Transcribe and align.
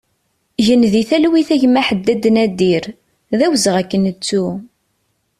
Gen 0.65 0.83
di 0.93 1.03
talwit 1.09 1.49
a 1.55 1.57
gma 1.61 1.81
Ḥaddad 1.87 2.23
Nadir, 2.33 2.83
d 3.37 3.39
awezɣi 3.45 3.77
ad 3.81 3.87
k-nettu! 3.89 4.45